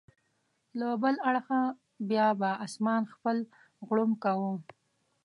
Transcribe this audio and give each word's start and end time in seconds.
له 0.79 0.87
بل 1.01 1.15
اړخه 1.29 1.61
به 2.07 2.25
بیا 2.39 2.51
اسمان 2.65 3.01
خپل 3.13 3.37
غړومب 3.87 4.17
کاوه. 4.23 4.51